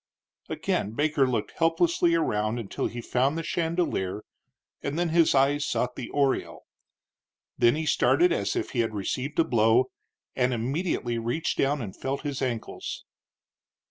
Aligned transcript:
Again 0.49 0.93
Baker 0.93 1.27
looked 1.29 1.51
helplessly 1.57 2.15
around 2.15 2.57
until 2.57 2.87
he 2.87 3.01
found 3.01 3.37
the 3.37 3.43
chandelier, 3.43 4.23
and 4.81 4.97
then 4.97 5.09
his 5.09 5.35
eyes 5.35 5.63
sought 5.63 5.95
the 5.95 6.09
oriel. 6.09 6.63
Then 7.59 7.75
he 7.75 7.85
started 7.85 8.31
as 8.33 8.55
if 8.55 8.71
he 8.71 8.79
had 8.79 8.95
received 8.95 9.37
a 9.37 9.43
blow, 9.43 9.91
and 10.35 10.55
immediately 10.55 11.19
reached 11.19 11.59
down 11.59 11.83
and 11.83 11.95
felt 11.95 12.21
his 12.23 12.41
ankles. 12.41 13.05